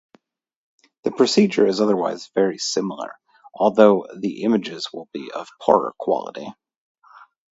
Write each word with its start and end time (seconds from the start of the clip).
The 1.03 1.11
procedure 1.11 1.67
is 1.67 1.79
otherwise 1.79 2.31
very 2.33 2.57
similar, 2.57 3.13
although 3.53 4.07
the 4.17 4.41
images 4.45 4.87
will 4.91 5.07
be 5.13 5.29
of 5.31 5.47
poorer 5.61 5.93
quality. 5.99 6.47